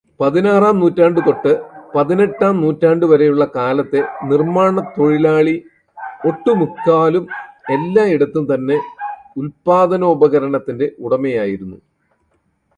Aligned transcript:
പതിനാറാം 0.19 0.79
നൂറ്റാണ് 0.79 1.21
തൊട്ട് 1.27 1.51
പതിനെട്ടാം 1.95 2.61
നൂറ്റാണ്ട് 2.61 3.05
വരെയുള്ള 3.05 3.45
കാലത്തെ 3.55 4.01
നിർമ്മാണത്തൊഴിലാളി 4.23 5.55
ഒട്ടുമുക്കാലും 6.27 7.23
എല്ലായിടത്തും 7.69 8.43
തന്റെ 8.53 8.77
ഉല്പാദനോപകരണത്തിന്റെ 9.37 10.87
ഉടമയായിരുന്നു. 10.99 11.77